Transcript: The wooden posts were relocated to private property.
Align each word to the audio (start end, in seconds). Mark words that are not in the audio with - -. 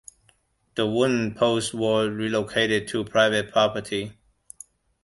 The 0.73 0.87
wooden 0.87 1.35
posts 1.35 1.75
were 1.75 2.09
relocated 2.09 2.87
to 2.87 3.03
private 3.05 3.51
property. 3.51 4.13